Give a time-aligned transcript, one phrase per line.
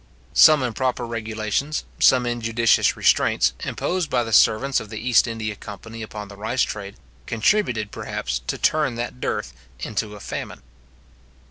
[0.33, 6.01] Some improper regulations, some injudicious restraints, imposed by the servants of the East India Company
[6.01, 6.95] upon the rice trade,
[7.27, 10.63] contributed, perhaps, to turn that dearth into a famine.